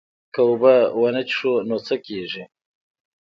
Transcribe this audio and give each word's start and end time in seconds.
که 0.33 0.41
اوبه 0.47 0.75
ونه 0.99 1.23
څښو 1.29 1.53
نو 1.67 1.77
څه 1.87 1.95
کیږي 2.05 2.43